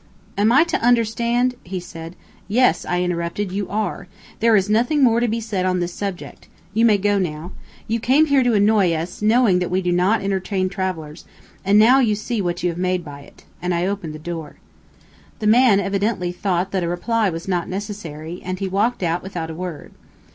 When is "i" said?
0.51-0.63, 2.89-3.03, 13.75-13.85